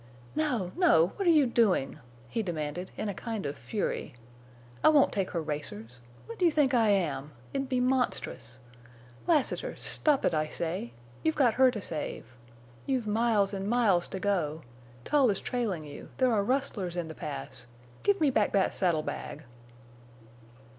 "No, 0.35 0.71
no! 0.75 1.09
What 1.15 1.27
are 1.27 1.29
you 1.29 1.45
doing?" 1.45 1.99
he 2.27 2.41
demanded, 2.41 2.89
in 2.97 3.07
a 3.07 3.13
kind 3.13 3.45
of 3.45 3.55
fury. 3.55 4.15
"I 4.83 4.89
won't 4.89 5.11
take 5.11 5.29
her 5.29 5.41
racers. 5.43 5.99
What 6.25 6.39
do 6.39 6.45
you 6.45 6.51
think 6.51 6.73
I 6.73 6.89
am? 6.89 7.33
It'd 7.53 7.69
be 7.69 7.79
monstrous. 7.79 8.57
Lassiter! 9.27 9.75
stop 9.75 10.25
it, 10.25 10.33
I 10.33 10.47
say!... 10.47 10.91
You've 11.21 11.35
got 11.35 11.53
her 11.53 11.69
to 11.69 11.81
save. 11.81 12.25
You've 12.87 13.05
miles 13.05 13.53
and 13.53 13.69
miles 13.69 14.07
to 14.07 14.19
go. 14.19 14.63
Tull 15.05 15.29
is 15.29 15.39
trailing 15.39 15.85
you. 15.85 16.09
There 16.17 16.31
are 16.33 16.43
rustlers 16.43 16.97
in 16.97 17.07
the 17.07 17.13
Pass. 17.13 17.67
Give 18.01 18.19
me 18.19 18.31
back 18.31 18.53
that 18.53 18.73
saddle 18.73 19.03
bag!" 19.03 19.43